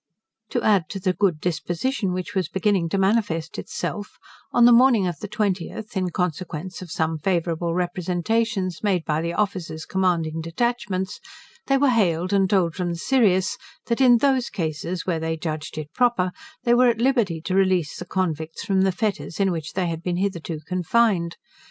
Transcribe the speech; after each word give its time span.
To 0.49 0.63
add 0.63 0.89
to 0.89 0.99
the 0.99 1.13
good 1.13 1.39
disposition 1.39 2.11
which 2.11 2.33
was 2.33 2.49
beginning 2.49 2.89
to 2.89 2.97
manifest 2.97 3.59
itself, 3.59 4.17
on 4.51 4.65
the 4.65 4.71
morning 4.71 5.05
of 5.05 5.19
the 5.19 5.27
20th, 5.27 5.95
in 5.95 6.09
consequence 6.09 6.81
of 6.81 6.89
some 6.89 7.19
favorable 7.19 7.75
representations 7.75 8.81
made 8.81 9.05
by 9.05 9.21
the 9.21 9.33
officers 9.33 9.85
commanding 9.85 10.41
detachments, 10.41 11.19
they 11.67 11.77
were 11.77 11.91
hailed 11.91 12.33
and 12.33 12.49
told 12.49 12.73
from 12.73 12.89
the 12.89 12.95
Sirius, 12.95 13.59
that 13.85 14.01
in 14.01 14.17
those 14.17 14.49
cases 14.49 15.05
where 15.05 15.19
they 15.19 15.37
judged 15.37 15.77
it 15.77 15.93
proper, 15.93 16.31
they 16.63 16.73
were 16.73 16.87
at 16.87 16.99
liberty 16.99 17.39
to 17.41 17.53
release 17.53 17.95
the 17.99 18.05
convicts 18.05 18.65
from 18.65 18.81
the 18.81 18.91
fetters 18.91 19.39
in 19.39 19.51
which 19.51 19.73
they 19.73 19.85
had 19.85 20.01
been 20.01 20.17
hitherto 20.17 20.61
confined. 20.67 21.37